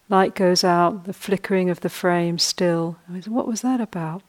light 0.08 0.36
goes 0.36 0.64
out, 0.64 1.06
the 1.06 1.14
flickering 1.14 1.72
of 1.72 1.80
the 1.80 1.90
frame 1.90 2.38
still. 2.38 2.98
What 3.26 3.48
was 3.48 3.62
that 3.62 3.82
about? 3.82 4.22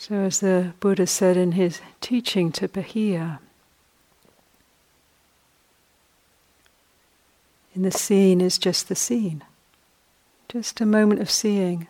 So, 0.00 0.14
as 0.14 0.38
the 0.38 0.74
Buddha 0.78 1.08
said 1.08 1.36
in 1.36 1.52
his 1.52 1.80
teaching 2.00 2.52
to 2.52 2.68
Bahiya, 2.68 3.40
in 7.74 7.82
the 7.82 7.90
seen 7.90 8.40
is 8.40 8.58
just 8.58 8.88
the 8.88 8.94
seen, 8.94 9.42
just 10.48 10.80
a 10.80 10.86
moment 10.86 11.20
of 11.20 11.28
seeing. 11.28 11.88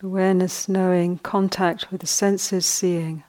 Awareness, 0.00 0.68
knowing, 0.68 1.18
contact 1.18 1.90
with 1.90 2.00
the 2.02 2.06
senses, 2.06 2.66
seeing. 2.66 3.24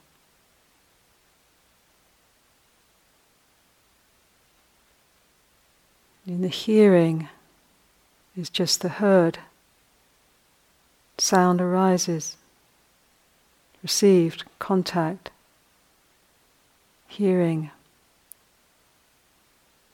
In 6.28 6.42
the 6.42 6.48
hearing, 6.48 7.28
is 8.36 8.50
just 8.50 8.80
the 8.80 8.88
heard. 8.88 9.38
Sound 11.18 11.60
arises, 11.60 12.36
received, 13.82 14.44
contact, 14.58 15.30
hearing. 17.06 17.70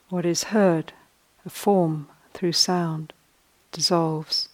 What 0.08 0.24
is 0.24 0.44
heard, 0.44 0.92
a 1.44 1.50
form 1.50 2.08
through 2.32 2.52
sound, 2.52 3.12
dissolves. 3.72 4.48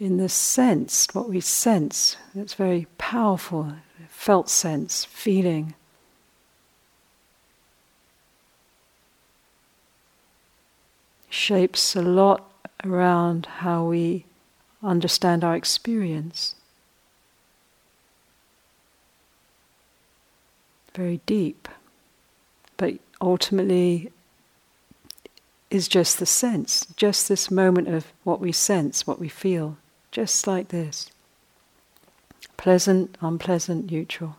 In 0.00 0.16
the 0.16 0.28
sense, 0.28 1.08
what 1.12 1.28
we 1.28 1.40
sense, 1.40 2.16
it's 2.34 2.54
very 2.54 2.86
powerful, 2.98 3.72
felt 4.08 4.48
sense, 4.48 5.04
feeling. 5.04 5.74
Shapes 11.28 11.94
a 11.94 12.02
lot 12.02 12.50
around 12.84 13.46
how 13.46 13.84
we 13.84 14.24
understand 14.82 15.44
our 15.44 15.56
experience. 15.56 16.54
Very 20.94 21.20
deep, 21.26 21.68
but 22.76 22.94
ultimately 23.20 24.10
is 25.70 25.86
just 25.86 26.18
the 26.18 26.26
sense, 26.26 26.86
just 26.96 27.28
this 27.28 27.50
moment 27.50 27.88
of 27.88 28.06
what 28.24 28.40
we 28.40 28.52
sense, 28.52 29.06
what 29.06 29.20
we 29.20 29.28
feel, 29.28 29.76
just 30.10 30.46
like 30.46 30.68
this. 30.68 31.10
Pleasant, 32.56 33.16
unpleasant, 33.20 33.90
neutral. 33.90 34.36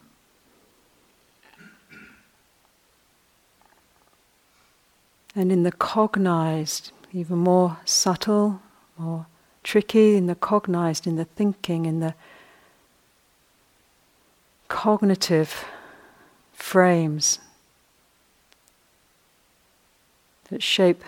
And 5.35 5.51
in 5.51 5.63
the 5.63 5.71
cognized, 5.71 6.91
even 7.13 7.37
more 7.37 7.77
subtle, 7.85 8.61
more 8.97 9.27
tricky, 9.63 10.15
in 10.15 10.27
the 10.27 10.35
cognized, 10.35 11.05
in 11.05 11.15
the 11.15 11.25
thinking, 11.25 11.85
in 11.85 11.99
the 11.99 12.15
cognitive 14.67 15.65
frames 16.53 17.39
that 20.49 20.63
shape 20.63 21.03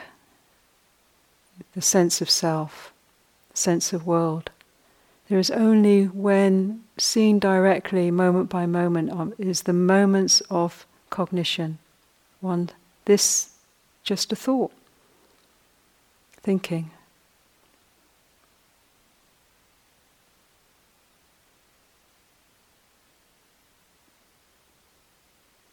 the 1.74 1.82
sense 1.82 2.22
of 2.22 2.30
self, 2.30 2.92
sense 3.54 3.94
of 3.94 4.06
world. 4.06 4.50
There 5.30 5.40
is 5.40 5.52
only 5.52 6.06
when 6.06 6.84
seen 6.98 7.40
directly, 7.40 8.12
moment 8.12 8.50
by 8.50 8.66
moment, 8.66 9.12
um, 9.12 9.34
is 9.38 9.64
the 9.64 9.74
moments 9.74 10.42
of 10.50 10.86
cognition. 11.10 11.78
One, 12.42 12.70
this 13.06 13.51
just 14.04 14.32
a 14.32 14.36
thought, 14.36 14.72
thinking. 16.42 16.92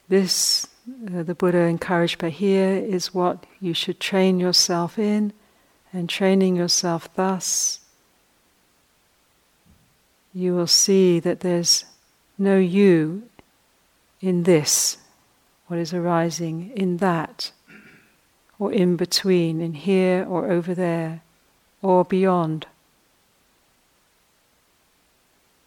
This, 0.08 0.66
uh, 1.14 1.22
the 1.22 1.34
Buddha 1.34 1.58
encouraged 1.58 2.18
Bahiya, 2.18 2.86
is 2.86 3.12
what 3.12 3.44
you 3.60 3.74
should 3.74 4.00
train 4.00 4.40
yourself 4.40 4.98
in, 4.98 5.32
and 5.92 6.08
training 6.08 6.56
yourself 6.56 7.12
thus, 7.14 7.80
you 10.34 10.54
will 10.54 10.66
see 10.66 11.18
that 11.20 11.40
there's 11.40 11.84
no 12.38 12.58
you 12.58 13.28
in 14.20 14.44
this, 14.44 14.98
what 15.66 15.78
is 15.78 15.92
arising 15.92 16.70
in 16.74 16.98
that 16.98 17.52
or 18.58 18.72
in 18.72 18.96
between, 18.96 19.60
in 19.60 19.74
here 19.74 20.26
or 20.28 20.50
over 20.50 20.74
there, 20.74 21.22
or 21.82 22.04
beyond. 22.04 22.66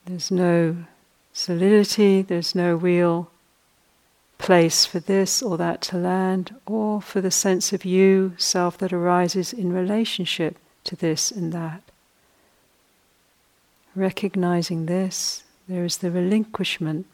There's 0.05 0.31
no 0.31 0.85
solidity, 1.33 2.21
there's 2.21 2.55
no 2.55 2.75
real 2.75 3.29
place 4.37 4.85
for 4.85 4.99
this 4.99 5.41
or 5.41 5.57
that 5.57 5.81
to 5.81 5.97
land, 5.97 6.55
or 6.65 7.01
for 7.01 7.21
the 7.21 7.31
sense 7.31 7.71
of 7.71 7.85
you, 7.85 8.33
self 8.37 8.77
that 8.79 8.91
arises 8.91 9.53
in 9.53 9.71
relationship 9.71 10.57
to 10.83 10.95
this 10.95 11.31
and 11.31 11.53
that. 11.53 11.83
Recognizing 13.95 14.87
this, 14.87 15.43
there 15.67 15.85
is 15.85 15.97
the 15.97 16.11
relinquishment 16.11 17.05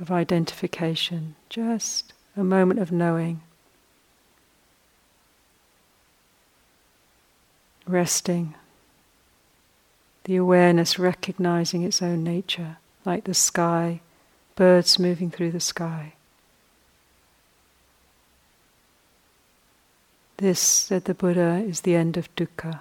of 0.00 0.12
identification, 0.12 1.34
just 1.48 2.12
a 2.36 2.44
moment 2.44 2.78
of 2.78 2.92
knowing. 2.92 3.42
Resting, 7.88 8.54
the 10.24 10.36
awareness 10.36 10.98
recognizing 10.98 11.82
its 11.82 12.02
own 12.02 12.22
nature, 12.22 12.76
like 13.04 13.24
the 13.24 13.34
sky, 13.34 14.00
birds 14.56 14.98
moving 14.98 15.30
through 15.30 15.52
the 15.52 15.60
sky. 15.60 16.12
This, 20.36 20.60
said 20.60 21.06
the 21.06 21.14
Buddha, 21.14 21.64
is 21.66 21.80
the 21.80 21.96
end 21.96 22.16
of 22.16 22.34
dukkha. 22.36 22.80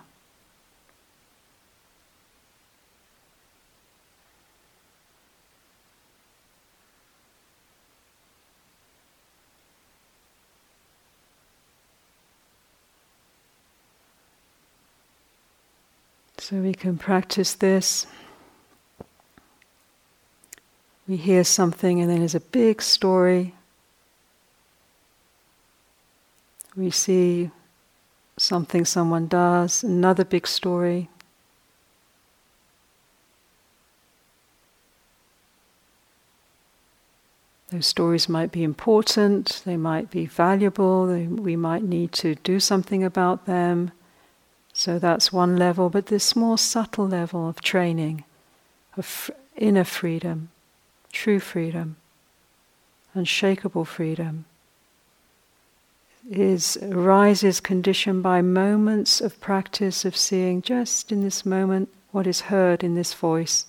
So 16.49 16.55
we 16.55 16.71
can 16.71 16.97
practice 16.97 17.55
this. 17.55 18.07
We 21.05 21.17
hear 21.17 21.43
something 21.43 21.99
and 21.99 22.09
then 22.09 22.19
there's 22.19 22.35
a 22.35 22.39
big 22.39 22.81
story. 22.81 23.53
We 26.73 26.89
see 26.89 27.51
something 28.37 28.85
someone 28.85 29.27
does, 29.27 29.83
another 29.83 30.23
big 30.23 30.47
story. 30.47 31.09
Those 37.71 37.87
stories 37.87 38.29
might 38.29 38.53
be 38.53 38.63
important, 38.63 39.63
they 39.65 39.75
might 39.75 40.09
be 40.09 40.25
valuable, 40.25 41.07
they, 41.07 41.27
we 41.27 41.57
might 41.57 41.83
need 41.83 42.13
to 42.13 42.35
do 42.35 42.61
something 42.61 43.03
about 43.03 43.47
them. 43.47 43.91
So 44.77 44.99
that's 44.99 45.33
one 45.33 45.57
level, 45.57 45.89
but 45.89 46.05
this 46.05 46.35
more 46.35 46.55
subtle 46.55 47.07
level 47.07 47.49
of 47.49 47.61
training, 47.61 48.23
of 48.95 49.31
inner 49.55 49.83
freedom, 49.83 50.49
true 51.11 51.39
freedom, 51.39 51.95
unshakable 53.15 53.85
freedom, 53.85 54.45
is 56.29 56.77
arises 56.83 57.59
conditioned 57.59 58.21
by 58.21 58.43
moments 58.43 59.19
of 59.19 59.41
practice 59.41 60.05
of 60.05 60.15
seeing 60.15 60.61
just 60.61 61.11
in 61.11 61.21
this 61.21 61.43
moment 61.43 61.89
what 62.11 62.27
is 62.27 62.41
heard 62.41 62.83
in 62.83 62.93
this 62.93 63.15
voice. 63.15 63.65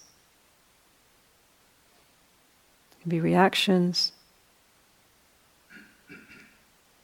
It 2.93 3.03
can 3.05 3.09
be 3.09 3.21
reactions, 3.21 4.13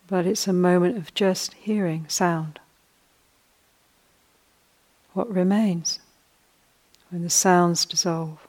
but 0.06 0.26
it's 0.26 0.46
a 0.46 0.52
moment 0.52 0.98
of 0.98 1.14
just 1.14 1.54
hearing 1.54 2.04
sound 2.06 2.60
what 5.14 5.32
remains 5.32 6.00
when 7.10 7.22
the 7.22 7.30
sounds 7.30 7.86
dissolve. 7.86 8.46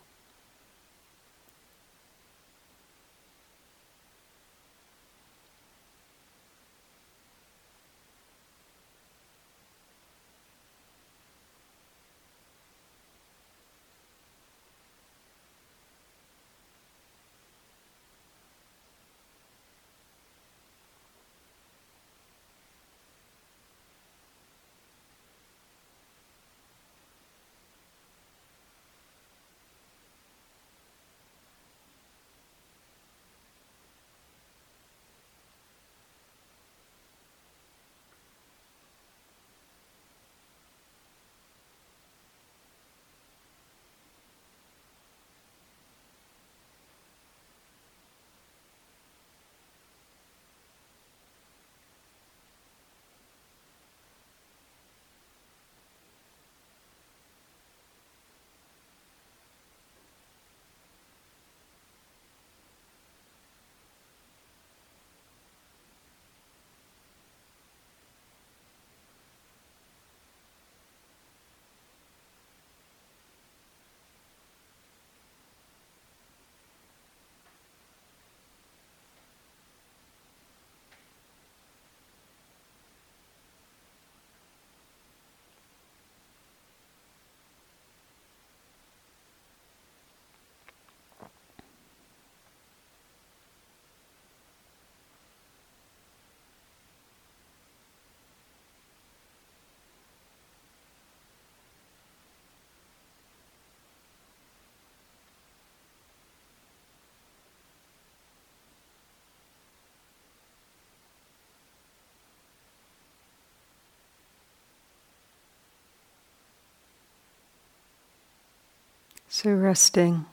So, 119.38 119.52
resting 119.52 120.28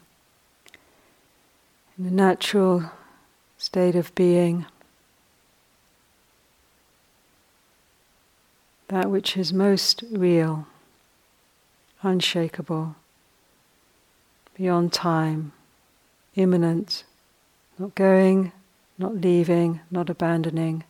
in 1.98 2.04
the 2.04 2.10
natural 2.12 2.92
state 3.58 3.96
of 3.96 4.14
being, 4.14 4.64
that 8.86 9.10
which 9.10 9.36
is 9.36 9.52
most 9.52 10.04
real, 10.12 10.68
unshakable, 12.04 12.94
beyond 14.56 14.92
time, 14.92 15.50
immanent, 16.36 17.02
not 17.80 17.96
going, 17.96 18.52
not 18.98 19.16
leaving, 19.16 19.80
not 19.90 20.10
abandoning, 20.10 20.84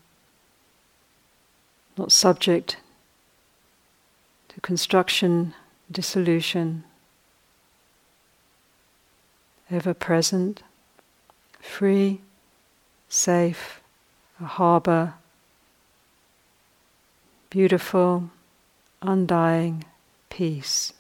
not 1.97 2.13
subject 2.13 2.77
to 4.49 4.61
construction, 4.61 5.55
dissolution 5.91 6.85
ever 9.73 9.95
present, 9.95 10.63
free, 11.61 12.21
safe, 13.09 13.81
a 14.41 14.45
harbour, 14.45 15.15
beautiful, 17.51 18.31
undying 19.01 19.85
peace. 20.31 20.93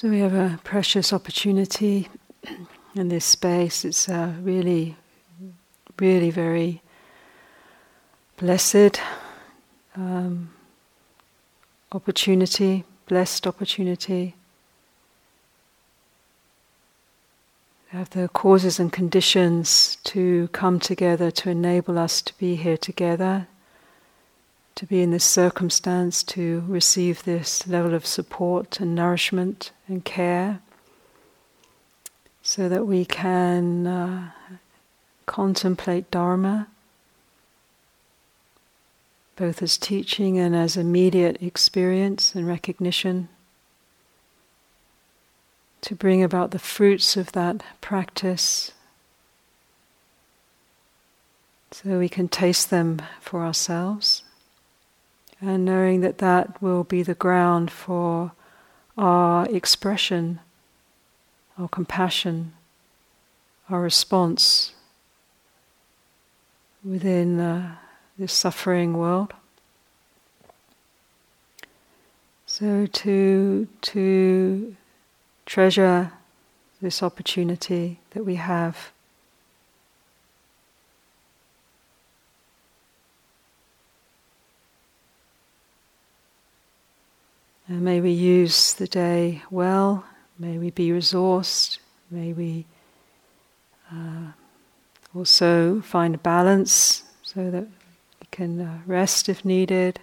So 0.00 0.08
we 0.08 0.20
have 0.20 0.32
a 0.32 0.58
precious 0.64 1.12
opportunity 1.12 2.08
in 2.94 3.08
this 3.08 3.26
space. 3.26 3.84
It's 3.84 4.08
a 4.08 4.34
really, 4.40 4.96
really 5.98 6.30
very 6.30 6.80
blessed 8.38 8.98
um, 9.94 10.54
opportunity, 11.92 12.84
blessed 13.08 13.46
opportunity. 13.46 14.34
We 17.92 17.98
have 17.98 18.08
the 18.08 18.28
causes 18.28 18.80
and 18.80 18.90
conditions 18.90 19.98
to 20.04 20.48
come 20.52 20.80
together 20.80 21.30
to 21.30 21.50
enable 21.50 21.98
us 21.98 22.22
to 22.22 22.32
be 22.38 22.56
here 22.56 22.78
together, 22.78 23.48
to 24.80 24.86
be 24.86 25.02
in 25.02 25.10
this 25.10 25.26
circumstance, 25.26 26.22
to 26.22 26.64
receive 26.66 27.22
this 27.24 27.66
level 27.66 27.92
of 27.92 28.06
support 28.06 28.80
and 28.80 28.94
nourishment 28.94 29.72
and 29.86 30.06
care, 30.06 30.60
so 32.42 32.66
that 32.66 32.86
we 32.86 33.04
can 33.04 33.86
uh, 33.86 34.30
contemplate 35.26 36.10
Dharma, 36.10 36.66
both 39.36 39.62
as 39.62 39.76
teaching 39.76 40.38
and 40.38 40.56
as 40.56 40.78
immediate 40.78 41.42
experience 41.42 42.34
and 42.34 42.46
recognition, 42.46 43.28
to 45.82 45.94
bring 45.94 46.22
about 46.22 46.52
the 46.52 46.58
fruits 46.58 47.18
of 47.18 47.32
that 47.32 47.62
practice 47.82 48.72
so 51.70 51.98
we 51.98 52.08
can 52.08 52.28
taste 52.28 52.70
them 52.70 53.02
for 53.20 53.44
ourselves 53.44 54.22
and 55.40 55.64
knowing 55.64 56.00
that 56.02 56.18
that 56.18 56.60
will 56.60 56.84
be 56.84 57.02
the 57.02 57.14
ground 57.14 57.70
for 57.70 58.32
our 58.98 59.46
expression, 59.48 60.40
our 61.58 61.68
compassion, 61.68 62.52
our 63.68 63.80
response 63.80 64.74
within 66.84 67.40
uh, 67.40 67.76
this 68.18 68.32
suffering 68.32 68.96
world. 68.96 69.32
So 72.46 72.86
to 72.86 73.68
to 73.80 74.76
treasure 75.46 76.12
this 76.82 77.02
opportunity 77.02 78.00
that 78.10 78.24
we 78.24 78.34
have 78.36 78.90
And 87.70 87.82
may 87.82 88.00
we 88.00 88.10
use 88.10 88.74
the 88.74 88.88
day 88.88 89.44
well, 89.48 90.04
may 90.40 90.58
we 90.58 90.72
be 90.72 90.88
resourced, 90.88 91.78
may 92.10 92.32
we 92.32 92.66
uh, 93.92 94.32
also 95.14 95.80
find 95.80 96.16
a 96.16 96.18
balance 96.18 97.04
so 97.22 97.48
that 97.48 97.62
we 97.62 98.26
can 98.32 98.60
uh, 98.60 98.78
rest 98.86 99.28
if 99.28 99.44
needed 99.44 100.00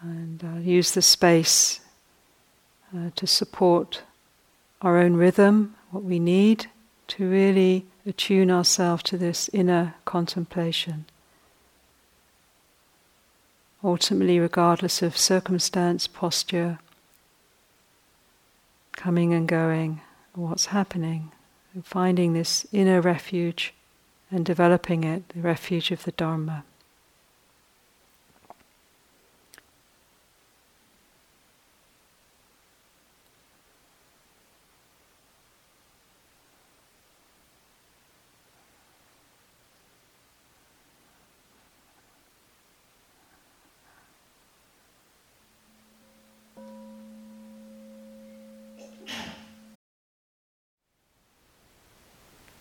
and 0.00 0.42
uh, 0.42 0.58
use 0.60 0.92
the 0.92 1.02
space 1.02 1.80
uh, 2.96 3.10
to 3.14 3.26
support 3.26 4.00
our 4.80 4.96
own 4.96 5.16
rhythm, 5.16 5.74
what 5.90 6.02
we 6.02 6.18
need 6.18 6.64
to 7.08 7.28
really 7.28 7.84
attune 8.06 8.50
ourselves 8.50 9.02
to 9.02 9.18
this 9.18 9.50
inner 9.52 9.96
contemplation 10.06 11.04
ultimately, 13.82 14.38
regardless 14.38 15.02
of 15.02 15.16
circumstance, 15.16 16.06
posture, 16.06 16.78
coming 18.92 19.32
and 19.32 19.46
going, 19.46 20.00
what's 20.34 20.66
happening, 20.66 21.30
and 21.74 21.86
finding 21.86 22.32
this 22.32 22.66
inner 22.72 23.00
refuge 23.00 23.72
and 24.30 24.44
developing 24.44 25.04
it, 25.04 25.28
the 25.30 25.40
refuge 25.40 25.90
of 25.90 26.04
the 26.04 26.12
Dharma. 26.12 26.64